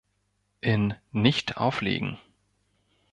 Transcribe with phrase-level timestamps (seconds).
[0.61, 2.17] In "Nicht auflegen!